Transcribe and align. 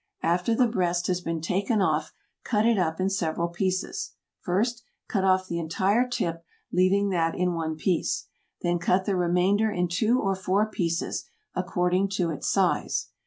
After 0.23 0.55
the 0.55 0.65
breast 0.65 1.05
has 1.05 1.21
been 1.21 1.41
taken 1.41 1.79
off, 1.79 2.11
cut 2.43 2.65
it 2.65 2.79
up 2.79 2.99
in 2.99 3.07
several 3.07 3.49
pieces. 3.49 4.13
First, 4.39 4.83
cut 5.07 5.23
off 5.23 5.45
the 5.47 5.59
entire 5.59 6.07
tip, 6.09 6.43
leaving 6.71 7.09
that 7.09 7.35
in 7.35 7.53
one 7.53 7.75
piece. 7.75 8.25
Then 8.63 8.79
cut 8.79 9.05
the 9.05 9.15
remainder 9.15 9.69
in 9.69 9.87
two 9.87 10.19
or 10.19 10.35
four 10.35 10.65
pieces, 10.65 11.25
according 11.53 12.09
to 12.13 12.31
its 12.31 12.49
size. 12.49 13.09